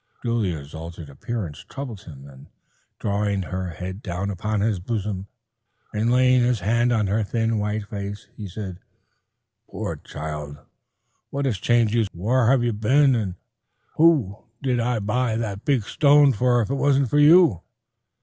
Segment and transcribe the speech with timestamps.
[0.25, 2.47] Julia's altered appearance troubled him, and
[2.97, 5.27] drawing her head down upon his bosom,
[5.93, 8.79] and laying his hand on her thin, white face, he said,
[9.69, 10.57] "Poor child,
[11.29, 13.35] what has changed you so, and whar have you been; and
[13.95, 17.61] who did I buy that big stun for if 'twasn't for you?"